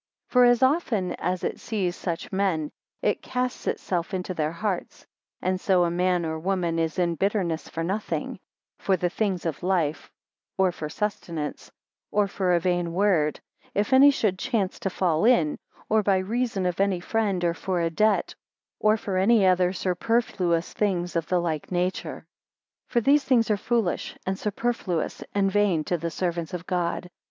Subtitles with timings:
[0.31, 2.71] 12 For as often as it sees such men,
[3.03, 5.05] it casts itself into their hearts;
[5.43, 8.39] and so a man or woman is in bitterness for nothing:
[8.79, 10.09] for the things of life,
[10.57, 11.71] or for sustenance,
[12.09, 13.39] or for a vain word,
[13.75, 17.79] if any should chance to fall in; or by reason of any friend, or for
[17.79, 18.33] a debt,
[18.79, 22.25] or for any other superfluous things of the like nature.
[22.89, 27.07] 13 For these things are foolish, and superfluous, and vain to the servants of God.